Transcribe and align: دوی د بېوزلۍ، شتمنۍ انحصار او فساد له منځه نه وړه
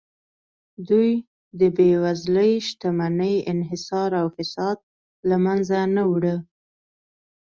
دوی 0.89 1.11
د 1.59 1.61
بېوزلۍ، 1.75 2.51
شتمنۍ 2.67 3.35
انحصار 3.51 4.09
او 4.21 4.27
فساد 4.35 4.77
له 5.29 5.35
منځه 5.45 5.79
نه 5.95 6.03
وړه 6.11 6.35